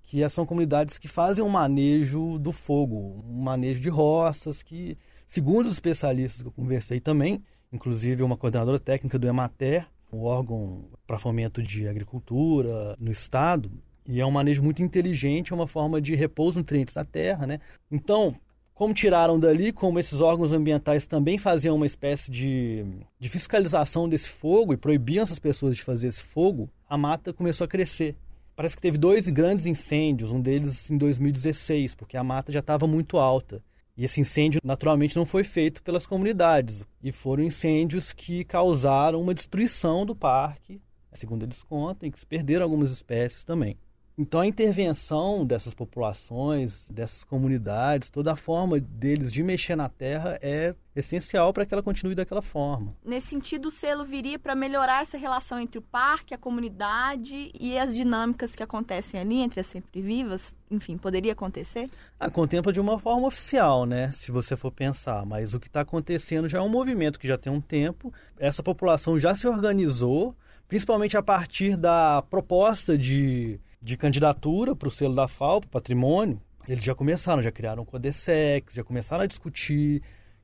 que 0.02 0.28
são 0.28 0.44
comunidades 0.44 0.98
que 0.98 1.06
fazem 1.06 1.44
um 1.44 1.48
manejo 1.48 2.38
do 2.38 2.52
fogo, 2.52 3.22
um 3.28 3.42
manejo 3.42 3.80
de 3.80 3.88
roças, 3.88 4.62
que 4.62 4.96
Segundo 5.32 5.64
os 5.64 5.72
especialistas 5.72 6.42
que 6.42 6.48
eu 6.48 6.52
conversei 6.52 7.00
também, 7.00 7.42
inclusive 7.72 8.22
uma 8.22 8.36
coordenadora 8.36 8.78
técnica 8.78 9.18
do 9.18 9.26
Emater, 9.26 9.86
o 10.10 10.24
órgão 10.24 10.84
para 11.06 11.18
fomento 11.18 11.62
de 11.62 11.88
agricultura 11.88 12.94
no 12.98 13.10
estado, 13.10 13.70
e 14.06 14.20
é 14.20 14.26
um 14.26 14.30
manejo 14.30 14.62
muito 14.62 14.82
inteligente, 14.82 15.52
é 15.52 15.56
uma 15.56 15.66
forma 15.66 16.00
de 16.00 16.14
repor 16.14 16.48
os 16.50 16.56
nutrientes 16.56 16.94
da 16.94 17.04
terra, 17.04 17.46
né? 17.46 17.60
Então, 17.90 18.34
como 18.74 18.92
tiraram 18.92 19.38
dali, 19.38 19.72
como 19.72 19.98
esses 19.98 20.20
órgãos 20.20 20.52
ambientais 20.52 21.06
também 21.06 21.38
faziam 21.38 21.76
uma 21.76 21.86
espécie 21.86 22.30
de, 22.30 22.84
de 23.18 23.28
fiscalização 23.28 24.08
desse 24.08 24.28
fogo 24.28 24.72
e 24.72 24.76
proibiam 24.76 25.22
essas 25.22 25.38
pessoas 25.38 25.76
de 25.76 25.82
fazer 25.82 26.08
esse 26.08 26.22
fogo, 26.22 26.68
a 26.88 26.98
mata 26.98 27.32
começou 27.32 27.64
a 27.64 27.68
crescer. 27.68 28.16
Parece 28.56 28.76
que 28.76 28.82
teve 28.82 28.98
dois 28.98 29.28
grandes 29.28 29.66
incêndios, 29.66 30.32
um 30.32 30.40
deles 30.40 30.90
em 30.90 30.98
2016, 30.98 31.94
porque 31.94 32.16
a 32.16 32.24
mata 32.24 32.52
já 32.52 32.60
estava 32.60 32.86
muito 32.86 33.18
alta. 33.18 33.62
E 33.96 34.04
esse 34.04 34.20
incêndio, 34.20 34.60
naturalmente, 34.64 35.16
não 35.16 35.26
foi 35.26 35.44
feito 35.44 35.82
pelas 35.82 36.06
comunidades. 36.06 36.84
E 37.02 37.12
foram 37.12 37.42
incêndios 37.42 38.12
que 38.12 38.44
causaram 38.44 39.20
uma 39.20 39.34
destruição 39.34 40.06
do 40.06 40.16
parque, 40.16 40.80
segundo 41.12 41.44
eles 41.44 41.62
contam, 41.62 42.08
e 42.08 42.12
que 42.12 42.18
se 42.18 42.26
perderam 42.26 42.64
algumas 42.64 42.90
espécies 42.90 43.44
também. 43.44 43.76
Então, 44.16 44.40
a 44.40 44.46
intervenção 44.46 45.46
dessas 45.46 45.72
populações, 45.72 46.86
dessas 46.90 47.24
comunidades, 47.24 48.10
toda 48.10 48.32
a 48.32 48.36
forma 48.36 48.78
deles 48.78 49.32
de 49.32 49.42
mexer 49.42 49.74
na 49.74 49.88
terra 49.88 50.38
é 50.42 50.74
essencial 50.94 51.52
para 51.52 51.64
que 51.64 51.72
ela 51.72 51.82
continue 51.82 52.14
daquela 52.14 52.42
forma. 52.42 52.94
Nesse 53.02 53.28
sentido, 53.28 53.68
o 53.68 53.70
selo 53.70 54.04
viria 54.04 54.38
para 54.38 54.54
melhorar 54.54 55.00
essa 55.00 55.16
relação 55.16 55.58
entre 55.58 55.78
o 55.78 55.82
parque, 55.82 56.34
a 56.34 56.38
comunidade 56.38 57.50
e 57.58 57.78
as 57.78 57.94
dinâmicas 57.94 58.54
que 58.54 58.62
acontecem 58.62 59.18
ali 59.18 59.36
entre 59.36 59.60
as 59.60 59.66
sempre 59.66 60.02
vivas. 60.02 60.54
Enfim, 60.70 60.98
poderia 60.98 61.32
acontecer? 61.32 61.88
Ah, 62.20 62.30
contempla 62.30 62.72
de 62.72 62.80
uma 62.80 62.98
forma 62.98 63.26
oficial, 63.26 63.86
né? 63.86 64.12
Se 64.12 64.30
você 64.30 64.56
for 64.56 64.70
pensar. 64.70 65.24
Mas 65.24 65.54
o 65.54 65.60
que 65.60 65.68
está 65.68 65.80
acontecendo 65.80 66.48
já 66.48 66.58
é 66.58 66.62
um 66.62 66.68
movimento 66.68 67.18
que 67.18 67.26
já 67.28 67.38
tem 67.38 67.50
um 67.50 67.60
tempo. 67.60 68.12
Essa 68.38 68.62
população 68.62 69.18
já 69.18 69.34
se 69.34 69.48
organizou, 69.48 70.36
principalmente 70.68 71.16
a 71.16 71.22
partir 71.22 71.76
da 71.76 72.22
proposta 72.28 72.98
de 72.98 73.58
de 73.82 73.96
candidatura 73.96 74.76
para 74.76 74.88
o 74.88 74.90
selo 74.90 75.14
da 75.14 75.26
FAO, 75.26 75.60
para 75.60 75.70
patrimônio, 75.70 76.40
eles 76.68 76.84
já 76.84 76.94
começaram, 76.94 77.42
já 77.42 77.50
criaram 77.50 77.82
o 77.82 77.86
Codesex, 77.86 78.72
já 78.74 78.84
começaram 78.84 79.24
a 79.24 79.26
discutir, 79.26 80.02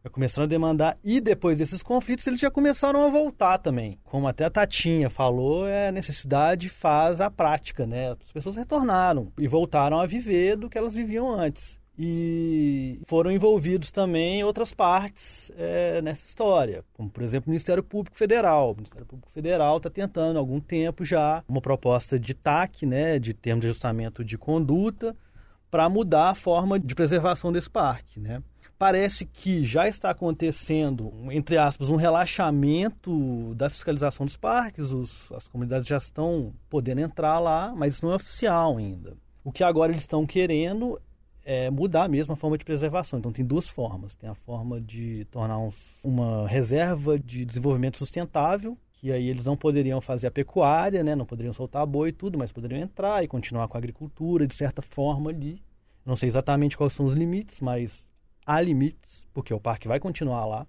começaram 0.09 0.45
a 0.45 0.49
demandar 0.49 0.99
e 1.04 1.21
depois 1.21 1.59
desses 1.59 1.83
conflitos 1.83 2.26
eles 2.26 2.40
já 2.40 2.50
começaram 2.50 3.04
a 3.04 3.11
voltar 3.11 3.59
também. 3.59 3.99
Como 4.04 4.26
até 4.26 4.45
a 4.45 4.50
Tatinha 4.50 5.11
falou, 5.11 5.66
é 5.66 5.88
a 5.88 5.92
necessidade 5.92 6.68
faz 6.68 7.21
a 7.21 7.30
prática, 7.30 7.87
né? 7.87 8.12
As 8.21 8.33
pessoas 8.33 8.57
retornaram 8.57 9.30
e 9.38 9.47
voltaram 9.47 10.00
a 10.00 10.07
viver 10.07 10.57
do 10.57 10.68
que 10.68 10.78
elas 10.78 10.95
viviam 10.95 11.30
antes. 11.30 11.78
E 11.99 12.67
foram 13.05 13.31
envolvidos 13.31 13.90
também 13.90 14.43
outras 14.45 14.73
partes 14.73 15.50
é, 15.57 16.00
nessa 16.02 16.26
história, 16.26 16.85
como 16.93 17.11
por 17.11 17.23
exemplo 17.23 17.49
o 17.49 17.50
Ministério 17.50 17.83
Público 17.83 18.17
Federal. 18.17 18.73
O 18.73 18.76
Ministério 18.76 19.07
Público 19.07 19.31
Federal 19.33 19.76
está 19.76 19.90
tentando 19.90 20.37
há 20.37 20.40
algum 20.40 20.61
tempo 20.61 21.05
já 21.05 21.43
uma 21.49 21.61
proposta 21.61 22.19
de 22.19 22.35
TAC, 22.35 22.85
né, 22.87 23.19
de 23.19 23.35
termo 23.35 23.61
de 23.61 23.67
ajustamento 23.67 24.25
de 24.25 24.37
conduta, 24.37 25.17
para 25.71 25.88
mudar 25.88 26.31
a 26.31 26.35
forma 26.35 26.78
de 26.78 26.95
preservação 26.95 27.52
desse 27.52 27.69
parque, 27.69 28.19
né? 28.19 28.43
Parece 28.78 29.26
que 29.26 29.64
já 29.64 29.88
está 29.88 30.11
acontecendo, 30.11 31.12
entre 31.33 31.59
aspas, 31.59 31.90
um 31.90 31.97
relaxamento 31.97 33.52
da 33.57 33.69
fiscalização 33.69 34.25
dos 34.25 34.37
parques, 34.37 34.93
os, 34.93 35.33
as 35.33 35.49
comunidades 35.49 35.88
já 35.88 35.97
estão 35.97 36.55
podendo 36.71 37.00
entrar 37.00 37.40
lá, 37.40 37.75
mas 37.76 37.95
isso 37.95 38.07
não 38.07 38.12
é 38.12 38.17
oficial 38.17 38.76
ainda. 38.76 39.17
O 39.43 39.50
que 39.50 39.64
agora 39.64 39.90
eles 39.90 40.05
estão 40.05 40.25
querendo 40.25 40.99
é 41.50 41.71
mudar 41.71 42.11
mesmo 42.11 42.35
a 42.35 42.37
forma 42.37 42.59
de 42.59 42.64
preservação. 42.64 43.19
Então 43.19 43.33
tem 43.33 43.43
duas 43.43 43.67
formas. 43.71 44.14
Tem 44.14 44.28
a 44.28 44.35
forma 44.35 44.78
de 44.78 45.25
tornar 45.31 45.59
uns, 45.59 45.97
uma 46.05 46.47
reserva 46.47 47.19
de 47.19 47.43
desenvolvimento 47.43 47.97
sustentável, 47.97 48.76
que 48.93 49.11
aí 49.11 49.26
eles 49.31 49.45
não 49.45 49.57
poderiam 49.57 49.99
fazer 49.99 50.26
a 50.26 50.31
pecuária, 50.31 51.02
né? 51.02 51.17
não 51.17 51.25
poderiam 51.25 51.55
soltar 51.55 51.87
boi 51.87 52.11
e 52.11 52.12
tudo, 52.12 52.38
mas 52.38 52.52
poderiam 52.52 52.78
entrar 52.78 53.25
e 53.25 53.28
continuar 53.28 53.67
com 53.67 53.78
a 53.78 53.81
agricultura 53.81 54.47
de 54.47 54.55
certa 54.55 54.83
forma 54.83 55.31
ali. 55.31 55.62
Não 56.05 56.14
sei 56.14 56.28
exatamente 56.28 56.76
quais 56.76 56.93
são 56.93 57.07
os 57.07 57.14
limites, 57.14 57.61
mas 57.61 58.07
há 58.45 58.61
limites, 58.61 59.26
porque 59.33 59.55
o 59.55 59.61
parque 59.61 59.88
vai 59.88 59.99
continuar 59.99 60.45
lá. 60.45 60.67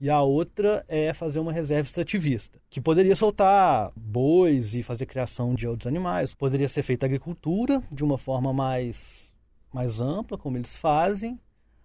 E 0.00 0.08
a 0.08 0.22
outra 0.22 0.84
é 0.88 1.12
fazer 1.12 1.38
uma 1.38 1.52
reserva 1.52 1.86
extrativista, 1.86 2.58
que 2.70 2.80
poderia 2.80 3.14
soltar 3.14 3.92
bois 3.94 4.74
e 4.74 4.82
fazer 4.82 5.04
criação 5.04 5.54
de 5.54 5.68
outros 5.68 5.86
animais. 5.86 6.34
Poderia 6.34 6.68
ser 6.68 6.82
feita 6.82 7.04
agricultura 7.04 7.82
de 7.92 8.02
uma 8.02 8.16
forma 8.16 8.54
mais, 8.54 9.21
mais 9.72 10.00
ampla, 10.00 10.38
como 10.38 10.56
eles 10.56 10.76
fazem. 10.76 11.38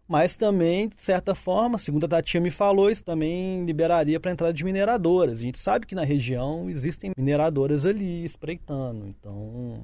Mas 0.08 0.38
também, 0.38 0.88
de 0.88 1.01
certa 1.01 1.36
forma, 1.36 1.77
segundo 1.77 2.06
a 2.06 2.08
Tatia 2.08 2.39
me 2.39 2.50
falou, 2.50 2.89
isso 2.89 3.03
também 3.03 3.65
liberaria 3.65 4.20
para 4.20 4.32
a 4.32 4.34
entrada 4.34 4.53
de 4.53 4.63
mineradoras. 4.63 5.39
A 5.39 5.41
gente 5.41 5.60
sabe 5.60 5.86
que 5.86 5.96
na 5.96 6.06
região 6.06 6.70
existem 6.70 7.12
mineradoras 7.17 7.86
ali 7.86 8.24
espreitando. 8.24 9.06
Então, 9.08 9.84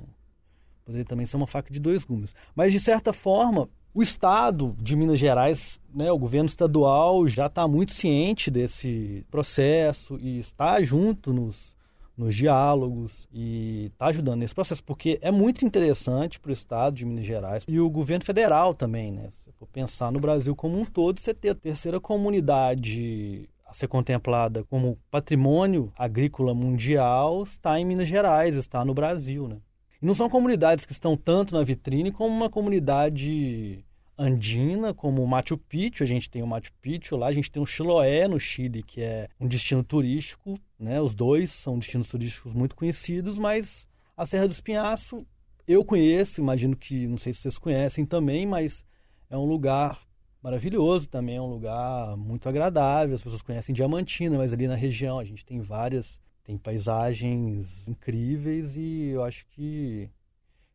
poderia 0.85 1.05
também 1.05 1.25
ser 1.25 1.35
uma 1.35 1.47
faca 1.47 1.73
de 1.73 1.79
dois 1.79 2.05
gumes. 2.05 2.33
Mas, 2.55 2.71
de 2.71 2.79
certa 2.79 3.11
forma, 3.11 3.67
o 3.93 4.01
Estado 4.01 4.73
de 4.81 4.95
Minas 4.95 5.19
Gerais, 5.19 5.77
né, 5.93 6.09
o 6.09 6.17
governo 6.17 6.47
estadual 6.47 7.27
já 7.27 7.47
está 7.47 7.67
muito 7.67 7.93
ciente 7.93 8.49
desse 8.49 9.25
processo 9.29 10.17
e 10.21 10.39
está 10.39 10.81
junto 10.81 11.33
nos, 11.33 11.72
nos 12.17 12.35
diálogos 12.35 13.27
e 13.31 13.91
está 13.93 14.07
ajudando 14.07 14.39
nesse 14.39 14.53
processo, 14.53 14.83
porque 14.83 15.17
é 15.21 15.31
muito 15.31 15.65
interessante 15.65 16.39
para 16.39 16.49
o 16.49 16.53
Estado 16.53 16.95
de 16.95 17.05
Minas 17.05 17.25
Gerais 17.25 17.65
e 17.67 17.79
o 17.79 17.89
governo 17.89 18.23
federal 18.23 18.73
também, 18.73 19.11
né? 19.11 19.29
Se 19.29 19.51
for 19.53 19.67
pensar 19.67 20.11
no 20.11 20.19
Brasil 20.19 20.55
como 20.55 20.79
um 20.79 20.85
todo, 20.85 21.19
você 21.19 21.33
ter 21.33 21.49
a 21.49 21.55
terceira 21.55 21.99
comunidade 21.99 23.49
a 23.65 23.73
ser 23.73 23.87
contemplada 23.87 24.63
como 24.65 24.99
patrimônio 25.09 25.91
agrícola 25.97 26.53
mundial 26.53 27.43
está 27.43 27.79
em 27.79 27.85
Minas 27.85 28.07
Gerais, 28.07 28.55
está 28.55 28.85
no 28.85 28.93
Brasil, 28.93 29.47
né? 29.47 29.57
E 29.99 30.05
não 30.05 30.13
são 30.13 30.29
comunidades 30.29 30.85
que 30.85 30.91
estão 30.91 31.17
tanto 31.17 31.55
na 31.55 31.63
vitrine 31.63 32.11
como 32.11 32.35
uma 32.35 32.49
comunidade 32.49 33.83
andina, 34.17 34.93
como 34.93 35.23
o 35.23 35.27
Machu 35.27 35.57
Picchu, 35.57 36.03
a 36.03 36.07
gente 36.07 36.29
tem 36.29 36.41
o 36.41 36.47
Machu 36.47 36.71
Picchu 36.81 37.15
lá, 37.15 37.27
a 37.27 37.31
gente 37.31 37.51
tem 37.51 37.61
o 37.61 37.65
Chiloé 37.65 38.27
no 38.27 38.39
Chile, 38.39 38.83
que 38.83 39.01
é 39.01 39.27
um 39.39 39.47
destino 39.47 39.83
turístico, 39.83 40.59
né? 40.79 41.01
Os 41.01 41.13
dois 41.13 41.51
são 41.51 41.79
destinos 41.79 42.07
turísticos 42.07 42.53
muito 42.53 42.75
conhecidos, 42.75 43.37
mas 43.37 43.87
a 44.15 44.25
Serra 44.25 44.47
do 44.47 44.51
Espinhaço 44.51 45.25
eu 45.67 45.83
conheço, 45.83 46.41
imagino 46.41 46.75
que, 46.75 47.07
não 47.07 47.17
sei 47.17 47.33
se 47.33 47.41
vocês 47.41 47.57
conhecem 47.57 48.05
também, 48.05 48.45
mas 48.45 48.85
é 49.29 49.37
um 49.37 49.45
lugar 49.45 49.99
maravilhoso 50.41 51.07
também, 51.07 51.37
é 51.37 51.41
um 51.41 51.49
lugar 51.49 52.17
muito 52.17 52.49
agradável. 52.49 53.15
As 53.15 53.23
pessoas 53.23 53.41
conhecem 53.41 53.73
Diamantina, 53.73 54.37
mas 54.37 54.51
ali 54.51 54.67
na 54.67 54.75
região 54.75 55.19
a 55.19 55.23
gente 55.23 55.45
tem 55.45 55.61
várias 55.61 56.19
tem 56.43 56.57
paisagens 56.57 57.87
incríveis 57.87 58.75
e 58.75 59.11
eu 59.13 59.23
acho 59.23 59.45
que, 59.47 60.09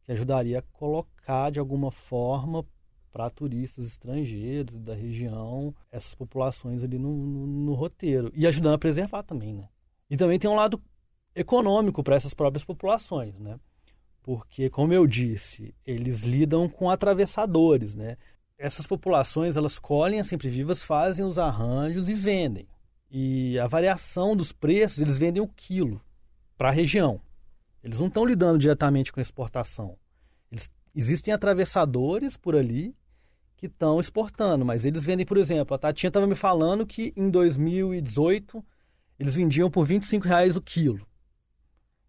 que 0.03 0.13
ajudaria 0.13 0.61
a 0.61 0.63
colocar 0.63 1.51
de 1.51 1.59
alguma 1.59 1.91
forma 1.91 2.65
para 3.13 3.31
turistas 3.31 3.87
estrangeiros 3.87 4.79
da 4.81 4.95
região 4.95 5.75
essas 5.91 6.15
populações 6.15 6.83
ali 6.83 6.99
no, 6.99 7.13
no, 7.15 7.47
no, 7.47 7.75
roteiro 7.75 8.31
e 8.35 8.47
ajudando 8.47 8.75
a 8.75 8.79
preservar 8.79 9.23
também, 9.23 9.55
né? 9.55 9.69
E 10.11 10.17
também 10.17 10.39
tem 10.39 10.51
um 10.51 10.55
lado 10.55 10.81
econômico 11.35 12.03
para 12.03 12.17
essas 12.17 12.35
próprias 12.35 12.65
populações, 12.65 13.39
né? 13.39 13.59
Porque, 14.23 14.69
como 14.69 14.93
eu 14.93 15.07
disse, 15.07 15.75
eles 15.87 16.23
lidam 16.23 16.69
com 16.69 16.91
atravessadores, 16.91 17.95
né? 17.95 18.17
Essas 18.59 18.87
populações, 18.87 19.57
elas 19.57 19.79
colhem 19.79 20.21
as 20.21 20.27
sempre 20.27 20.49
vivas, 20.49 20.83
fazem 20.83 21.25
os 21.25 21.39
arranjos 21.39 22.09
e 22.09 22.15
vendem. 22.15 22.69
E 23.11 23.59
a 23.59 23.67
variação 23.67 24.37
dos 24.37 24.53
preços, 24.53 25.01
eles 25.01 25.17
vendem 25.17 25.43
o 25.43 25.49
quilo 25.49 26.01
para 26.57 26.69
a 26.69 26.73
região. 26.73 27.21
Eles 27.83 28.01
não 28.01 28.09
estão 28.09 28.27
lidando 28.27 28.59
diretamente 28.59 29.13
com 29.13 29.21
a 29.21 29.23
exportação. 29.23 29.97
Eles, 30.51 30.69
existem 30.95 31.33
atravessadores 31.33 32.37
por 32.37 32.57
ali 32.57 32.95
que 33.59 33.67
estão 33.67 33.99
exportando, 33.99 34.65
mas 34.65 34.85
eles 34.85 35.05
vendem, 35.05 35.27
por 35.27 35.37
exemplo, 35.37 35.75
a 35.75 35.79
Tatinha 35.79 36.09
estava 36.09 36.29
me 36.29 36.37
falando 36.37 36.87
que 36.87 37.13
em 37.17 37.29
2018 37.29 38.65
eles 39.19 39.35
vendiam 39.35 39.69
por 39.69 39.85
25 39.85 40.27
reais 40.27 40.57
o 40.57 40.63
quilo. 40.63 41.05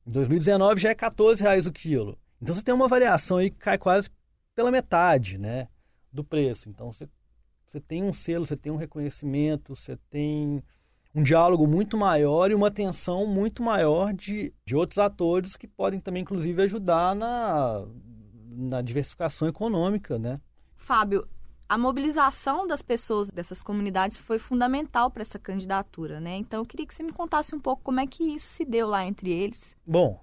Em 0.05 0.11
2019 0.11 0.79
já 0.79 0.89
é 0.89 0.95
14 0.95 1.41
reais 1.41 1.65
o 1.65 1.71
quilo. 1.71 2.17
Então 2.39 2.53
você 2.53 2.61
tem 2.61 2.73
uma 2.73 2.87
variação 2.87 3.37
aí 3.37 3.49
que 3.49 3.57
cai 3.57 3.79
quase 3.79 4.11
pela 4.55 4.69
metade 4.69 5.39
né, 5.39 5.67
do 6.13 6.23
preço. 6.23 6.69
Então 6.69 6.91
você, 6.91 7.09
você 7.65 7.81
tem 7.81 8.03
um 8.03 8.13
selo, 8.13 8.45
você 8.45 8.55
tem 8.55 8.71
um 8.71 8.77
reconhecimento, 8.77 9.75
você 9.75 9.97
tem 10.07 10.63
um 11.15 11.23
diálogo 11.23 11.65
muito 11.65 11.97
maior 11.97 12.51
e 12.51 12.53
uma 12.53 12.67
atenção 12.67 13.25
muito 13.25 13.63
maior 13.63 14.13
de, 14.13 14.53
de 14.63 14.75
outros 14.75 14.99
atores 14.99 15.57
que 15.57 15.67
podem 15.67 15.99
também, 15.99 16.21
inclusive, 16.21 16.61
ajudar 16.61 17.15
na, 17.15 17.87
na 18.45 18.83
diversificação 18.83 19.47
econômica, 19.47 20.19
né? 20.19 20.39
Fábio, 20.75 21.27
a 21.69 21.77
mobilização 21.77 22.67
das 22.67 22.81
pessoas 22.81 23.29
dessas 23.29 23.61
comunidades 23.61 24.17
foi 24.17 24.39
fundamental 24.39 25.11
para 25.11 25.21
essa 25.21 25.37
candidatura, 25.37 26.19
né? 26.19 26.35
Então 26.35 26.61
eu 26.61 26.65
queria 26.65 26.87
que 26.87 26.95
você 26.95 27.03
me 27.03 27.13
contasse 27.13 27.55
um 27.55 27.59
pouco 27.59 27.83
como 27.83 27.99
é 27.99 28.07
que 28.07 28.23
isso 28.23 28.47
se 28.47 28.65
deu 28.65 28.87
lá 28.87 29.05
entre 29.05 29.31
eles. 29.31 29.77
Bom, 29.85 30.19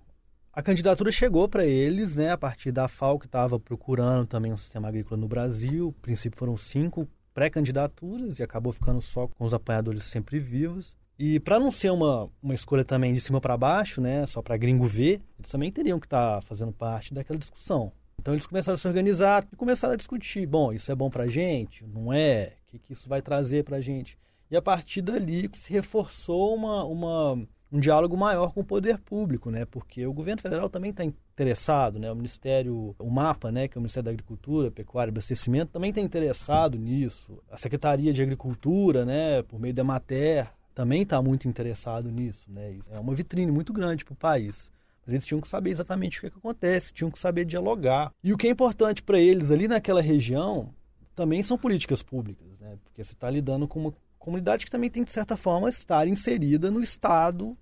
a 0.53 0.61
candidatura 0.61 1.13
chegou 1.13 1.49
para 1.49 1.65
eles, 1.65 2.17
né, 2.17 2.33
a 2.33 2.37
partir 2.37 2.73
da 2.73 2.89
FAO 2.89 3.21
que 3.21 3.27
estava 3.27 3.61
procurando 3.61 4.27
também 4.27 4.53
um 4.53 4.57
sistema 4.57 4.89
agrícola 4.89 5.21
no 5.21 5.29
Brasil. 5.29 5.95
A 5.97 6.03
princípio 6.03 6.37
foram 6.37 6.57
cinco 6.57 7.09
pré-candidaturas 7.33 8.41
e 8.41 8.43
acabou 8.43 8.73
ficando 8.73 9.01
só 9.01 9.29
com 9.29 9.45
os 9.45 9.55
apanhadores 9.55 10.05
sempre 10.05 10.41
vivos. 10.41 10.97
E 11.17 11.39
para 11.39 11.61
não 11.61 11.71
ser 11.71 11.93
uma, 11.93 12.29
uma 12.43 12.55
escolha 12.55 12.85
também 12.85 13.15
de 13.15 13.21
cima 13.21 13.41
para 13.41 13.57
baixo, 13.57 14.01
né, 14.01 14.27
só 14.27 14.43
para 14.43 14.57
gringo 14.57 14.85
ver, 14.85 15.23
eles 15.39 15.51
também 15.51 15.71
teriam 15.71 16.01
que 16.01 16.07
estar 16.07 16.41
tá 16.41 16.43
fazendo 16.43 16.73
parte 16.73 17.15
daquela 17.15 17.39
discussão. 17.39 17.93
Então 18.27 18.35
eles 18.35 18.45
começaram 18.45 18.75
a 18.75 18.77
se 18.77 18.89
organizar 18.89 19.47
e 19.53 19.55
começaram 19.55 19.95
a 19.95 19.97
discutir: 19.97 20.45
bom, 20.49 20.73
isso 20.73 20.91
é 20.91 20.97
bom 20.97 21.09
para 21.09 21.23
a 21.23 21.29
gente? 21.29 21.87
Não 21.87 22.13
é? 22.13 22.55
O 22.67 22.71
que, 22.73 22.79
que 22.81 22.93
isso 22.93 23.09
vai 23.09 23.23
trazer 23.23 23.63
para 23.63 23.77
a 23.77 23.81
gente? 23.81 24.19
E 24.51 24.57
a 24.57 24.61
partir 24.61 25.01
dali 25.01 25.49
se 25.53 25.73
reforçou 25.73 26.53
uma, 26.57 26.83
uma 26.83 27.47
um 27.71 27.79
diálogo 27.79 28.17
maior 28.17 28.53
com 28.53 28.63
o 28.63 28.65
poder 28.65 28.99
público, 28.99 29.49
né? 29.49 29.65
Porque 29.65 30.05
o 30.05 30.13
governo 30.13 30.43
federal 30.43 30.69
também 30.69 30.91
está 30.91 31.05
interessado, 31.05 32.01
né? 32.01 32.11
O 32.11 32.17
Ministério, 32.17 32.97
o 32.99 33.09
MAPA, 33.09 33.53
né? 33.53 33.69
Que 33.69 33.79
é 33.79 33.79
o 33.79 33.83
Ministério 33.83 34.07
da 34.07 34.11
Agricultura, 34.11 34.73
Pecuária 34.73 35.11
e 35.11 35.13
Abastecimento, 35.13 35.71
também 35.71 35.91
está 35.91 36.01
interessado 36.01 36.77
nisso. 36.77 37.41
A 37.49 37.57
Secretaria 37.57 38.13
de 38.13 38.23
Agricultura, 38.23 39.05
né? 39.05 39.45
Por 39.45 39.61
meio 39.61 39.73
da 39.73 39.85
Mater, 39.85 40.51
também 40.75 41.03
está 41.03 41.23
muito 41.23 41.47
interessado 41.47 42.11
nisso, 42.11 42.51
né? 42.51 42.77
É 42.91 42.99
uma 42.99 43.15
vitrine 43.15 43.53
muito 43.53 43.73
grande 43.73 44.05
para 44.05 44.15
o 44.15 44.17
país. 44.17 44.73
Mas 45.07 45.15
eles 45.15 45.25
tinham 45.25 45.41
que 45.41 45.49
saber 45.49 45.71
exatamente 45.71 46.19
o 46.19 46.21
que, 46.21 46.27
é 46.27 46.31
que 46.31 46.39
acontece, 46.39 46.93
tinham 46.93 47.13
que 47.13 47.19
saber 47.19 47.45
dialogar. 47.45 48.13
E 48.25 48.33
o 48.33 48.37
que 48.37 48.49
é 48.49 48.51
importante 48.51 49.05
para 49.05 49.21
eles 49.21 49.53
ali 49.53 49.69
naquela 49.69 50.03
região 50.03 50.75
também 51.15 51.45
são 51.45 51.57
políticas 51.57 52.03
públicas, 52.03 52.59
né? 52.59 52.77
Porque 52.83 53.05
você 53.05 53.13
está 53.13 53.31
lidando 53.31 53.69
com 53.69 53.79
uma 53.79 53.95
comunidade 54.19 54.65
que 54.65 54.71
também 54.71 54.91
tem, 54.91 55.05
de 55.05 55.13
certa 55.13 55.37
forma, 55.37 55.69
estar 55.69 56.09
inserida 56.09 56.73
no 56.73 56.83
Estado. 56.83 57.57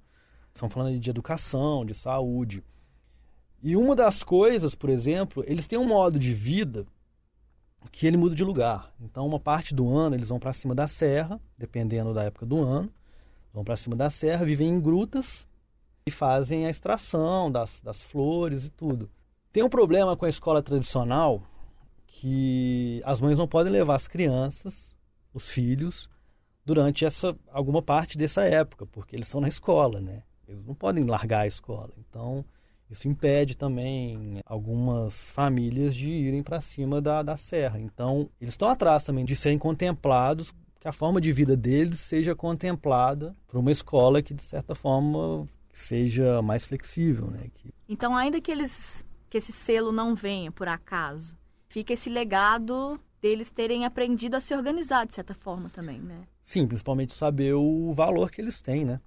Estão 0.55 0.71
falando 0.71 0.99
de 0.99 1.11
educação, 1.11 1.85
de 1.85 1.93
saúde. 1.93 2.65
E 3.63 3.77
uma 3.77 3.95
das 3.95 4.23
coisas, 4.23 4.75
por 4.75 4.89
exemplo, 4.89 5.45
eles 5.47 5.67
têm 5.67 5.79
um 5.79 5.87
modo 5.87 6.19
de 6.19 6.33
vida 6.33 6.87
que 7.93 8.07
ele 8.07 8.17
muda 8.17 8.35
de 8.35 8.43
lugar. 8.43 8.91
Então, 8.99 9.27
uma 9.27 9.39
parte 9.39 9.75
do 9.75 9.95
ano 9.95 10.17
eles 10.17 10.29
vão 10.29 10.39
para 10.39 10.53
cima 10.55 10.75
da 10.75 10.89
serra, 10.89 11.39
dependendo 11.59 12.15
da 12.15 12.25
época 12.25 12.47
do 12.47 12.63
ano, 12.63 12.91
vão 13.53 13.63
para 13.63 13.77
cima 13.77 13.95
da 13.95 14.09
serra, 14.09 14.47
vivem 14.47 14.69
em 14.69 14.81
grutas 14.81 15.47
e 16.07 16.11
fazem 16.11 16.67
a 16.67 16.71
extração 16.71 17.51
das, 17.51 17.81
das 17.81 18.03
flores 18.03 18.67
e 18.67 18.71
tudo. 18.71 19.11
Tem 19.51 19.63
um 19.63 19.71
problema 19.71 20.15
com 20.15 20.27
a 20.27 20.29
escola 20.29 20.63
tradicional 20.63 21.43
que 22.07 23.01
as 23.07 23.23
mães 23.23 23.39
não 23.39 23.49
podem 23.49 23.73
levar 23.73 23.95
as 23.95 24.07
crianças 24.07 24.95
os 25.33 25.49
filhos 25.49 26.09
durante 26.65 27.05
essa 27.05 27.35
alguma 27.51 27.83
parte 27.83 28.19
dessa 28.19 28.45
época, 28.45 28.87
porque 28.87 29.17
eles 29.17 29.27
estão 29.27 29.41
na 29.41 29.49
escola, 29.49 30.01
né? 30.01 30.23
Eles 30.47 30.65
não 30.65 30.75
podem 30.75 31.05
largar 31.05 31.41
a 31.41 31.47
escola. 31.47 31.93
Então, 31.99 32.45
isso 32.89 33.09
impede 33.09 33.57
também 33.57 34.41
algumas 34.45 35.31
famílias 35.31 35.95
de 35.95 36.11
irem 36.11 36.43
para 36.43 36.61
cima 36.61 37.01
da, 37.01 37.23
da 37.23 37.37
serra. 37.37 37.81
Então, 37.81 38.29
eles 38.39 38.53
estão 38.53 38.69
atrás 38.69 39.05
também 39.05 39.25
de 39.25 39.35
serem 39.35 39.59
contemplados, 39.59 40.53
que 40.79 40.87
a 40.87 40.93
forma 40.93 41.19
de 41.19 41.33
vida 41.33 41.57
deles 41.57 41.99
seja 41.99 42.35
contemplada 42.35 43.35
por 43.49 43.59
uma 43.59 43.73
escola 43.73 44.23
que, 44.23 44.35
de 44.35 44.43
certa 44.43 44.75
forma, 44.75 45.49
seja 45.79 46.41
mais 46.41 46.65
flexível. 46.65 47.27
Né? 47.27 47.49
Que... 47.55 47.73
Então, 47.89 48.17
ainda 48.17 48.41
que, 48.41 48.51
eles, 48.51 49.05
que 49.29 49.39
esse 49.39 49.53
selo 49.53 49.93
não 49.93 50.15
venha 50.15 50.51
por 50.51 50.69
acaso, 50.69 51.37
fica 51.69 51.93
esse 51.93 52.09
legado 52.09 52.99
deles 53.21 53.51
terem 53.51 53.85
aprendido 53.85 54.37
a 54.37 54.41
se 54.41 54.55
organizar, 54.55 55.07
de 55.07 55.15
certa 55.15 55.35
forma, 55.35 55.71
também, 55.71 55.99
né? 55.99 56.27
Sim, 56.43 56.67
principalmente 56.67 57.15
saber 57.15 57.55
o 57.55 57.93
valor 57.95 58.31
que 58.31 58.41
eles 58.41 58.61
têm, 58.61 58.85
né? 58.85 59.01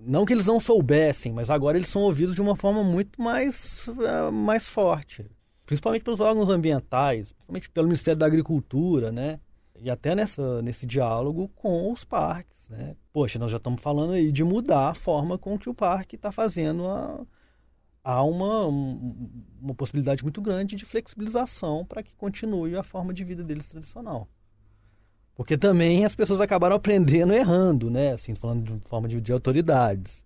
Não 0.00 0.24
que 0.24 0.32
eles 0.32 0.46
não 0.46 0.58
soubessem, 0.58 1.32
mas 1.32 1.50
agora 1.50 1.76
eles 1.76 1.88
são 1.88 2.02
ouvidos 2.02 2.34
de 2.34 2.40
uma 2.40 2.56
forma 2.56 2.82
muito 2.82 3.20
mais, 3.20 3.86
uh, 3.88 4.32
mais 4.32 4.66
forte. 4.66 5.26
Principalmente 5.66 6.02
pelos 6.02 6.20
órgãos 6.20 6.48
ambientais, 6.48 7.32
principalmente 7.32 7.68
pelo 7.68 7.88
Ministério 7.88 8.18
da 8.18 8.24
Agricultura, 8.24 9.12
né? 9.12 9.38
E 9.80 9.90
até 9.90 10.14
nessa, 10.14 10.60
nesse 10.62 10.86
diálogo 10.86 11.48
com 11.54 11.92
os 11.92 12.04
parques, 12.04 12.68
né? 12.68 12.96
Poxa, 13.12 13.38
nós 13.38 13.50
já 13.50 13.56
estamos 13.56 13.80
falando 13.80 14.12
aí 14.12 14.32
de 14.32 14.44
mudar 14.44 14.90
a 14.90 14.94
forma 14.94 15.38
com 15.38 15.58
que 15.58 15.68
o 15.68 15.74
parque 15.74 16.16
está 16.16 16.32
fazendo 16.32 16.86
a, 16.86 17.20
há 18.02 18.22
uma, 18.22 18.66
uma 18.66 19.74
possibilidade 19.74 20.22
muito 20.22 20.40
grande 20.40 20.76
de 20.76 20.84
flexibilização 20.84 21.84
para 21.84 22.02
que 22.02 22.14
continue 22.16 22.76
a 22.76 22.82
forma 22.82 23.12
de 23.12 23.24
vida 23.24 23.44
deles 23.44 23.66
tradicional. 23.66 24.28
Porque 25.34 25.56
também 25.56 26.04
as 26.04 26.14
pessoas 26.14 26.40
acabaram 26.40 26.74
aprendendo 26.74 27.32
errando, 27.32 27.90
né? 27.90 28.12
Assim, 28.12 28.34
falando 28.34 28.78
de 28.78 28.88
forma 28.88 29.06
de, 29.06 29.20
de 29.20 29.32
autoridades. 29.32 30.24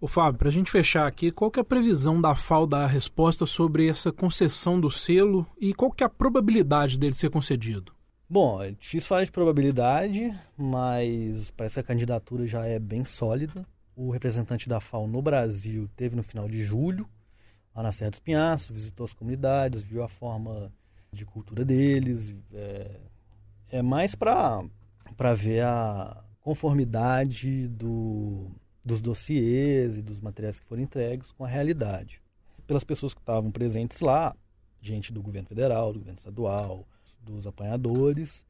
O 0.00 0.06
Fábio, 0.06 0.38
para 0.38 0.48
a 0.48 0.52
gente 0.52 0.70
fechar 0.70 1.06
aqui, 1.06 1.30
qual 1.30 1.50
que 1.50 1.58
é 1.58 1.62
a 1.62 1.64
previsão 1.64 2.20
da 2.20 2.34
FAO 2.34 2.66
dar 2.66 2.84
a 2.84 2.88
resposta 2.88 3.46
sobre 3.46 3.88
essa 3.88 4.12
concessão 4.12 4.80
do 4.80 4.90
selo 4.90 5.46
e 5.60 5.72
qual 5.72 5.90
que 5.90 6.02
é 6.02 6.06
a 6.06 6.10
probabilidade 6.10 6.98
dele 6.98 7.14
ser 7.14 7.30
concedido? 7.30 7.92
Bom, 8.32 8.62
é 8.62 8.74
falar 9.02 9.24
de 9.24 9.30
probabilidade, 9.30 10.34
mas 10.56 11.50
parece 11.50 11.74
que 11.74 11.80
a 11.80 11.82
candidatura 11.82 12.46
já 12.46 12.64
é 12.64 12.78
bem 12.78 13.04
sólida. 13.04 13.66
O 13.94 14.10
representante 14.10 14.66
da 14.66 14.80
FAO 14.80 15.06
no 15.06 15.20
Brasil 15.20 15.86
teve 15.94 16.16
no 16.16 16.22
final 16.22 16.48
de 16.48 16.64
julho, 16.64 17.06
lá 17.74 17.82
na 17.82 17.92
Serra 17.92 18.12
dos 18.12 18.20
Pinhaços, 18.20 18.70
visitou 18.70 19.04
as 19.04 19.12
comunidades, 19.12 19.82
viu 19.82 20.02
a 20.02 20.08
forma 20.08 20.72
de 21.12 21.26
cultura 21.26 21.62
deles, 21.62 22.34
é, 22.54 23.00
é 23.68 23.82
mais 23.82 24.14
para 24.14 24.64
ver 25.36 25.64
a 25.64 26.24
conformidade 26.40 27.68
do, 27.68 28.50
dos 28.82 29.02
dossiês 29.02 29.98
e 29.98 30.02
dos 30.02 30.22
materiais 30.22 30.58
que 30.58 30.64
foram 30.64 30.80
entregues 30.80 31.32
com 31.32 31.44
a 31.44 31.48
realidade. 31.48 32.22
Pelas 32.66 32.82
pessoas 32.82 33.12
que 33.12 33.20
estavam 33.20 33.50
presentes 33.50 34.00
lá, 34.00 34.34
gente 34.80 35.12
do 35.12 35.22
governo 35.22 35.48
federal, 35.48 35.92
do 35.92 35.98
governo 35.98 36.18
estadual, 36.18 36.86
dos 37.22 37.46
apanhadores, 37.46 38.44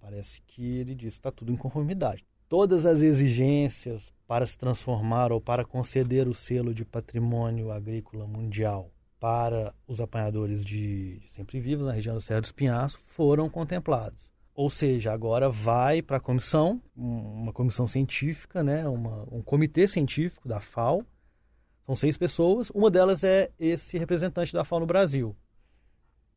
parece 0.00 0.42
que 0.46 0.78
ele 0.78 0.94
disse 0.94 1.16
que 1.16 1.20
está 1.20 1.30
tudo 1.30 1.52
em 1.52 1.56
conformidade. 1.56 2.24
Todas 2.48 2.84
as 2.84 3.00
exigências 3.02 4.12
para 4.26 4.46
se 4.46 4.58
transformar 4.58 5.32
ou 5.32 5.40
para 5.40 5.64
conceder 5.64 6.28
o 6.28 6.34
selo 6.34 6.74
de 6.74 6.84
patrimônio 6.84 7.70
agrícola 7.70 8.26
mundial 8.26 8.90
para 9.18 9.72
os 9.86 10.00
apanhadores 10.00 10.64
de 10.64 11.22
sempre 11.28 11.60
vivos 11.60 11.86
na 11.86 11.92
região 11.92 12.16
do 12.16 12.20
Serra 12.20 12.40
dos 12.40 12.50
Pinhaços 12.50 13.00
foram 13.14 13.48
contemplados. 13.48 14.32
Ou 14.54 14.68
seja, 14.68 15.12
agora 15.12 15.48
vai 15.48 16.02
para 16.02 16.18
a 16.18 16.20
comissão, 16.20 16.82
uma 16.94 17.52
comissão 17.52 17.86
científica, 17.86 18.62
né, 18.62 18.86
uma, 18.86 19.26
um 19.30 19.40
comitê 19.40 19.88
científico 19.88 20.46
da 20.46 20.60
FAO. 20.60 21.06
São 21.82 21.94
seis 21.94 22.16
pessoas. 22.16 22.68
Uma 22.70 22.90
delas 22.90 23.24
é 23.24 23.50
esse 23.58 23.96
representante 23.96 24.52
da 24.52 24.64
FAO 24.64 24.80
no 24.80 24.86
Brasil. 24.86 25.34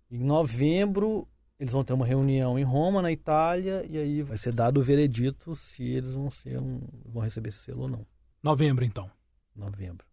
Em 0.10 0.24
novembro, 0.24 1.28
eles 1.60 1.74
vão 1.74 1.84
ter 1.84 1.94
uma 1.94 2.06
reunião 2.06 2.60
em 2.60 2.64
Roma, 2.64 3.02
na 3.02 3.12
Itália, 3.12 3.86
e 3.90 3.98
aí 3.98 4.22
vai 4.22 4.38
ser 4.38 4.52
dado 4.52 4.80
o 4.80 4.84
veredito 4.84 5.56
se 5.56 5.84
eles 5.84 6.12
vão, 6.12 6.30
ser 6.30 6.60
um, 6.60 6.82
vão 7.06 7.22
receber 7.22 7.50
esse 7.50 7.60
selo 7.60 7.84
ou 7.84 7.88
não. 7.88 8.06
Novembro, 8.44 8.84
então. 8.84 9.10
Novembro. 9.56 10.06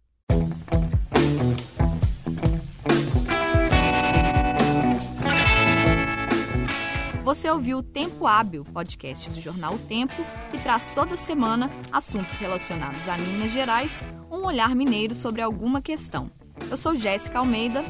Você 7.25 7.51
ouviu 7.51 7.79
o 7.79 7.83
Tempo 7.83 8.27
Hábil, 8.27 8.65
podcast 8.65 9.31
do 9.31 9.41
jornal 9.41 9.75
o 9.75 9.79
Tempo, 9.79 10.25
que 10.51 10.61
traz 10.63 10.91
toda 10.91 11.17
semana 11.17 11.71
assuntos 11.91 12.35
relacionados 12.35 13.09
a 13.09 13.17
Minas 13.17 13.51
Gerais, 13.51 14.05
um 14.31 14.45
olhar 14.45 14.75
mineiro 14.75 15.15
sobre 15.15 15.41
alguma 15.41 15.83
questão. 15.83 16.31
Eu 16.71 16.77
sou 16.77 16.95
Jéssica 16.95 17.39
Almeida. 17.39 17.85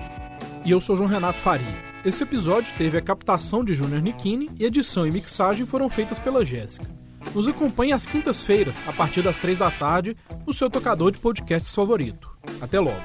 E 0.64 0.70
eu 0.70 0.80
sou 0.80 0.96
João 0.96 1.08
Renato 1.08 1.40
Faria. 1.40 1.91
Esse 2.04 2.24
episódio 2.24 2.74
teve 2.76 2.98
a 2.98 3.02
captação 3.02 3.64
de 3.64 3.74
Júnior 3.74 4.02
Nikini 4.02 4.50
e 4.58 4.64
edição 4.64 5.06
e 5.06 5.12
mixagem 5.12 5.64
foram 5.64 5.88
feitas 5.88 6.18
pela 6.18 6.44
Jéssica. 6.44 6.86
Nos 7.32 7.46
acompanhe 7.46 7.92
às 7.92 8.06
quintas-feiras, 8.06 8.82
a 8.88 8.92
partir 8.92 9.22
das 9.22 9.38
três 9.38 9.56
da 9.56 9.70
tarde, 9.70 10.16
no 10.44 10.52
seu 10.52 10.68
tocador 10.68 11.12
de 11.12 11.18
podcasts 11.18 11.72
favorito. 11.72 12.28
Até 12.60 12.80
logo. 12.80 13.00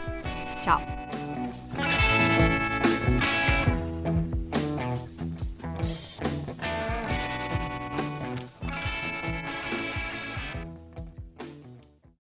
Tchau. 0.62 0.97